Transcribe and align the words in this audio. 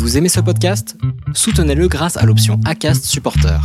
Vous 0.00 0.16
aimez 0.16 0.30
ce 0.30 0.40
podcast? 0.40 0.96
Soutenez-le 1.34 1.86
grâce 1.86 2.16
à 2.16 2.24
l'option 2.24 2.58
ACAST 2.64 3.04
Supporter. 3.04 3.60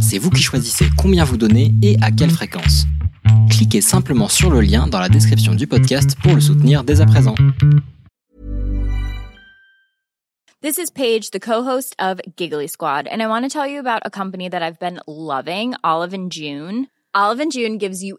C'est 0.00 0.16
vous 0.16 0.30
qui 0.30 0.42
choisissez 0.42 0.86
combien 0.96 1.22
vous 1.22 1.36
donnez 1.36 1.74
et 1.82 1.98
à 2.00 2.10
quelle 2.10 2.30
fréquence. 2.30 2.86
Cliquez 3.50 3.82
simplement 3.82 4.28
sur 4.28 4.50
le 4.50 4.62
lien 4.62 4.86
dans 4.86 4.98
la 4.98 5.10
description 5.10 5.54
du 5.54 5.66
podcast 5.66 6.16
pour 6.22 6.34
le 6.34 6.40
soutenir 6.40 6.82
dès 6.82 7.02
à 7.02 7.06
présent. 7.06 7.34
This 10.62 10.78
is 10.78 10.90
Paige, 10.90 11.30
the 11.30 11.38
co-host 11.38 11.94
of 12.00 12.22
Giggly 12.38 12.66
Squad, 12.66 13.06
and 13.06 13.20
I 13.20 13.26
want 13.26 13.42
to 13.42 13.50
tell 13.50 13.70
you 13.70 13.80
about 13.80 14.00
a 14.06 14.10
company 14.10 14.48
that 14.48 14.62
I've 14.62 14.78
been 14.78 15.00
loving, 15.06 15.74
Olive 15.84 16.14
and 16.14 16.30
June. 16.30 16.86
Olive 17.14 17.38
and 17.38 17.52
June 17.52 17.76
gives 17.76 18.02
you 18.02 18.18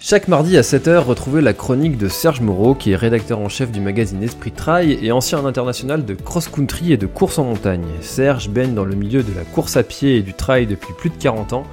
Chaque 0.00 0.28
mardi 0.28 0.56
à 0.56 0.60
7h, 0.60 0.98
retrouvez 0.98 1.40
la 1.40 1.52
chronique 1.52 1.98
de 1.98 2.08
Serge 2.08 2.40
Moreau, 2.40 2.74
qui 2.74 2.92
est 2.92 2.96
rédacteur 2.96 3.40
en 3.40 3.48
chef 3.48 3.72
du 3.72 3.80
magazine 3.80 4.22
Esprit 4.22 4.52
Trail 4.52 4.96
et 5.02 5.10
ancien 5.10 5.44
international 5.44 6.04
de 6.04 6.14
cross-country 6.14 6.92
et 6.92 6.96
de 6.96 7.06
course 7.06 7.38
en 7.38 7.44
montagne. 7.44 7.84
Serge 8.00 8.48
baigne 8.48 8.74
dans 8.74 8.84
le 8.84 8.94
milieu 8.94 9.24
de 9.24 9.34
la 9.34 9.44
course 9.44 9.76
à 9.76 9.82
pied 9.82 10.16
et 10.16 10.22
du 10.22 10.34
trail 10.34 10.66
depuis 10.66 10.94
plus 10.96 11.10
de 11.10 11.16
40 11.16 11.52
ans. 11.52 11.64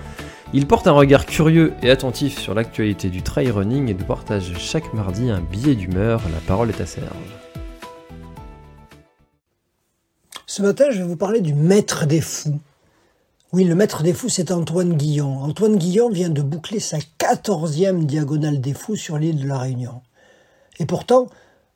Il 0.54 0.66
porte 0.66 0.88
un 0.88 0.92
regard 0.94 1.28
curieux 1.28 1.74
et 1.84 1.92
attentif 1.92 2.40
sur 2.40 2.56
l'actualité 2.56 3.10
du 3.10 3.22
trail 3.22 3.52
running 3.52 3.90
et 3.90 3.94
nous 3.94 4.06
partage 4.06 4.54
chaque 4.58 4.92
mardi 4.94 5.30
un 5.30 5.42
billet 5.42 5.76
d'humeur. 5.76 6.22
La 6.34 6.40
parole 6.48 6.70
est 6.70 6.82
à 6.82 6.86
Serge. 6.88 7.06
Ce 10.48 10.62
matin, 10.64 10.86
je 10.90 10.98
vais 10.98 11.08
vous 11.08 11.16
parler 11.16 11.42
du 11.42 11.54
maître 11.54 12.06
des 12.08 12.22
fous. 12.22 12.60
Oui, 13.54 13.64
le 13.64 13.76
maître 13.76 14.02
des 14.02 14.14
fous, 14.14 14.28
c'est 14.28 14.52
Antoine 14.52 14.96
Guillon. 14.96 15.40
Antoine 15.44 15.78
Guillon 15.78 16.10
vient 16.10 16.30
de 16.30 16.42
boucler 16.42 16.80
sa 16.80 16.98
quatorzième 17.20 18.06
diagonale 18.06 18.60
des 18.60 18.74
fous 18.74 18.96
sur 18.96 19.20
l'île 19.20 19.44
de 19.44 19.48
la 19.48 19.60
Réunion. 19.60 20.02
Et 20.80 20.86
pourtant, 20.88 21.28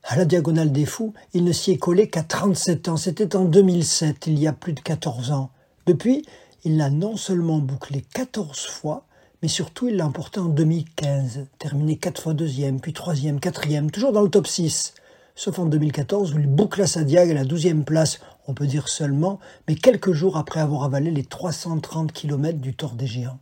à 0.04 0.16
la 0.16 0.26
diagonale 0.26 0.72
des 0.72 0.86
fous, 0.86 1.14
il 1.34 1.44
ne 1.44 1.52
s'y 1.52 1.72
est 1.72 1.78
collé 1.78 2.10
qu'à 2.10 2.24
37 2.24 2.90
ans. 2.90 2.98
C'était 2.98 3.36
en 3.36 3.46
2007, 3.46 4.26
il 4.28 4.40
y 4.40 4.48
a 4.48 4.52
plus 4.52 4.74
de 4.74 4.80
14 4.80 5.32
ans. 5.32 5.52
Depuis, 5.86 6.26
il 6.64 6.76
l'a 6.76 6.90
non 6.90 7.16
seulement 7.16 7.60
bouclé 7.60 8.04
14 8.14 8.66
fois, 8.66 9.06
mais 9.44 9.48
surtout 9.48 9.88
il 9.88 9.96
l'a 9.96 10.08
emporté 10.08 10.40
en 10.40 10.50
2015, 10.50 11.46
terminé 11.60 11.98
4 11.98 12.22
fois 12.22 12.34
deuxième, 12.34 12.82
puis 12.82 12.94
troisième, 12.94 13.40
quatrième, 13.40 13.92
toujours 13.92 14.12
dans 14.12 14.24
le 14.24 14.30
top 14.30 14.48
6 14.48 14.96
sauf 15.40 15.58
en 15.58 15.68
2014 15.68 16.34
où 16.34 16.40
il 16.40 16.48
boucla 16.48 16.86
sa 16.86 17.06
diag 17.06 17.32
à 17.32 17.34
la 17.34 17.46
12e 17.46 17.86
place, 17.86 18.20
on 18.50 18.54
peut 18.54 18.68
dire 18.68 18.90
seulement, 18.90 19.40
mais 19.70 19.76
quelques 19.76 20.12
jours 20.12 20.36
après 20.36 20.60
avoir 20.60 20.84
avalé 20.84 21.12
les 21.12 21.24
330 21.24 22.12
km 22.12 22.60
du 22.60 22.76
Tour 22.76 22.92
des 22.92 23.08
Géants. 23.08 23.40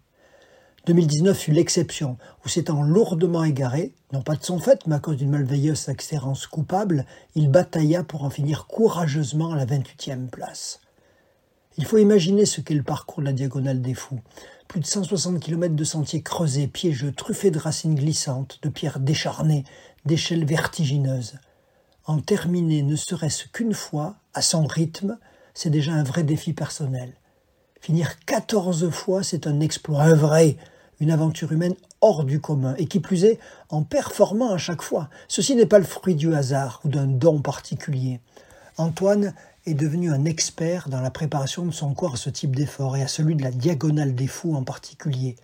2019 0.85 1.35
fut 1.35 1.53
l'exception, 1.53 2.17
où 2.45 2.49
s'étant 2.49 2.83
lourdement 2.83 3.43
égaré, 3.43 3.95
non 4.13 4.21
pas 4.21 4.35
de 4.35 4.43
son 4.43 4.59
fait, 4.59 4.85
mais 4.85 4.93
à 4.93 4.99
cause 4.99 5.17
d'une 5.17 5.31
malveilleuse 5.31 5.89
accérance 5.89 6.45
coupable, 6.45 7.07
il 7.33 7.49
batailla 7.49 8.03
pour 8.03 8.23
en 8.23 8.29
finir 8.29 8.67
courageusement 8.67 9.53
à 9.53 9.55
la 9.55 9.65
28e 9.65 10.27
place. 10.27 10.81
Il 11.79 11.85
faut 11.85 11.97
imaginer 11.97 12.45
ce 12.45 12.61
qu'est 12.61 12.75
le 12.75 12.83
parcours 12.83 13.21
de 13.21 13.25
la 13.25 13.33
Diagonale 13.33 13.81
des 13.81 13.95
Fous. 13.95 14.21
Plus 14.67 14.81
de 14.81 14.85
160 14.85 15.39
km 15.39 15.73
de 15.73 15.83
sentiers 15.83 16.21
creusés, 16.21 16.67
piégeux, 16.67 17.11
truffés 17.11 17.49
de 17.49 17.57
racines 17.57 17.95
glissantes, 17.95 18.59
de 18.61 18.69
pierres 18.69 18.99
décharnées, 18.99 19.63
d'échelles 20.05 20.45
vertigineuses. 20.45 21.39
En 22.07 22.19
terminer 22.19 22.83
ne 22.83 22.95
serait-ce 22.95 23.49
qu'une 23.49 23.73
fois, 23.73 24.15
à 24.33 24.41
son 24.41 24.65
rythme, 24.65 25.17
c'est 25.53 25.69
déjà 25.69 25.91
un 25.91 26.03
vrai 26.03 26.23
défi 26.23 26.53
personnel. 26.53 27.13
Finir 27.81 28.17
14 28.25 28.89
fois, 28.91 29.23
c'est 29.23 29.45
un 29.45 29.59
exploit, 29.59 30.03
un 30.03 30.15
vrai, 30.15 30.55
une 31.01 31.11
aventure 31.11 31.51
humaine 31.51 31.75
hors 31.99 32.23
du 32.23 32.39
commun, 32.39 32.75
et 32.77 32.85
qui 32.85 33.01
plus 33.01 33.25
est, 33.25 33.39
en 33.69 33.83
performant 33.83 34.53
à 34.53 34.57
chaque 34.57 34.83
fois. 34.83 35.09
Ceci 35.27 35.53
n'est 35.53 35.65
pas 35.65 35.79
le 35.79 35.85
fruit 35.85 36.15
du 36.15 36.33
hasard 36.33 36.79
ou 36.85 36.87
d'un 36.87 37.07
don 37.07 37.41
particulier. 37.41 38.21
Antoine 38.77 39.33
est 39.65 39.73
devenu 39.73 40.09
un 40.09 40.23
expert 40.23 40.87
dans 40.87 41.01
la 41.01 41.11
préparation 41.11 41.65
de 41.65 41.71
son 41.71 41.93
corps 41.93 42.13
à 42.13 42.17
ce 42.17 42.29
type 42.29 42.55
d'effort 42.55 42.95
et 42.95 43.03
à 43.03 43.09
celui 43.09 43.35
de 43.35 43.43
la 43.43 43.51
diagonale 43.51 44.15
des 44.15 44.27
fous 44.27 44.55
en 44.55 44.63
particulier. 44.63 45.35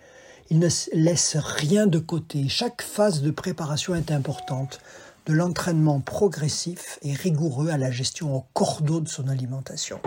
Il 0.50 0.60
ne 0.60 0.70
laisse 0.94 1.36
rien 1.36 1.88
de 1.88 2.00
côté. 2.00 2.48
Chaque 2.48 2.82
phase 2.82 3.22
de 3.22 3.32
préparation 3.32 3.96
est 3.96 4.12
importante 4.12 4.80
de 5.26 5.34
l'entraînement 5.34 6.02
progressif 6.02 7.00
et 7.02 7.14
rigoureux 7.14 7.70
à 7.70 7.78
la 7.78 7.92
gestion 7.92 8.36
au 8.36 8.46
cordeau 8.54 9.00
de 9.00 9.08
son 9.08 9.28
alimentation. 9.28 10.00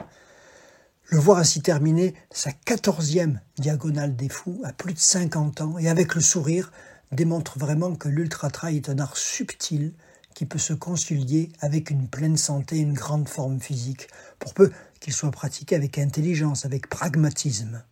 Le 1.09 1.19
voir 1.19 1.39
ainsi 1.39 1.63
terminer 1.63 2.15
sa 2.31 2.53
quatorzième 2.53 3.41
diagonale 3.59 4.17
des 4.17 4.29
fous 4.29 4.61
à 4.65 4.73
plus 4.73 4.93
de 4.93 4.99
50 4.99 5.61
ans 5.61 5.79
et 5.79 5.89
avec 5.89 6.15
le 6.15 6.21
sourire 6.21 6.73
démontre 7.13 7.59
vraiment 7.59 7.95
que 7.95 8.09
l'ultra-trail 8.09 8.77
est 8.77 8.89
un 8.89 8.99
art 8.99 9.17
subtil 9.17 9.93
qui 10.35 10.45
peut 10.45 10.59
se 10.59 10.75
concilier 10.75 11.51
avec 11.61 11.91
une 11.91 12.09
pleine 12.09 12.37
santé 12.37 12.77
et 12.77 12.81
une 12.81 12.93
grande 12.93 13.29
forme 13.29 13.59
physique, 13.59 14.09
pour 14.39 14.53
peu 14.53 14.71
qu'il 15.01 15.15
soit 15.15 15.31
pratiqué 15.31 15.75
avec 15.75 15.97
intelligence, 15.97 16.67
avec 16.67 16.91
pragmatisme. 16.91 17.83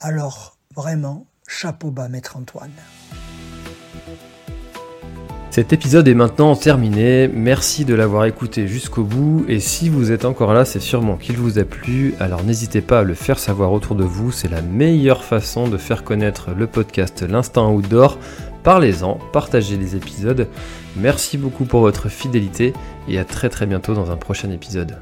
Alors, 0.00 0.58
vraiment, 0.74 1.26
chapeau 1.46 1.92
bas, 1.92 2.08
maître 2.08 2.36
Antoine. 2.36 2.72
Cet 5.58 5.72
épisode 5.72 6.06
est 6.06 6.14
maintenant 6.14 6.54
terminé, 6.54 7.26
merci 7.26 7.84
de 7.84 7.92
l'avoir 7.92 8.26
écouté 8.26 8.68
jusqu'au 8.68 9.02
bout 9.02 9.44
et 9.48 9.58
si 9.58 9.88
vous 9.88 10.12
êtes 10.12 10.24
encore 10.24 10.54
là 10.54 10.64
c'est 10.64 10.78
sûrement 10.78 11.16
qu'il 11.16 11.36
vous 11.36 11.58
a 11.58 11.64
plu, 11.64 12.14
alors 12.20 12.44
n'hésitez 12.44 12.80
pas 12.80 13.00
à 13.00 13.02
le 13.02 13.14
faire 13.14 13.40
savoir 13.40 13.72
autour 13.72 13.96
de 13.96 14.04
vous, 14.04 14.30
c'est 14.30 14.46
la 14.46 14.62
meilleure 14.62 15.24
façon 15.24 15.66
de 15.66 15.76
faire 15.76 16.04
connaître 16.04 16.52
le 16.56 16.68
podcast 16.68 17.22
L'Instant 17.28 17.72
Outdoor, 17.72 18.18
parlez-en, 18.62 19.18
partagez 19.32 19.76
les 19.76 19.96
épisodes, 19.96 20.46
merci 20.94 21.36
beaucoup 21.36 21.64
pour 21.64 21.80
votre 21.80 22.08
fidélité 22.08 22.72
et 23.08 23.18
à 23.18 23.24
très 23.24 23.48
très 23.48 23.66
bientôt 23.66 23.94
dans 23.94 24.12
un 24.12 24.16
prochain 24.16 24.52
épisode. 24.52 25.00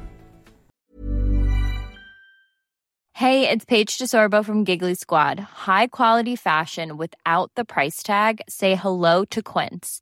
Hey, 3.13 3.47
it's 3.47 3.65
Paige 3.65 3.99
DeSorbo 3.99 4.43
from 4.43 4.65
Giggly 4.65 4.95
Squad. 4.95 5.39
High 5.67 5.87
quality 5.91 6.35
fashion 6.35 6.97
without 6.97 7.51
the 7.55 7.63
price 7.63 8.01
tag. 8.01 8.41
Say 8.47 8.75
hello 8.75 9.23
to 9.29 9.41
Quince. 9.41 10.01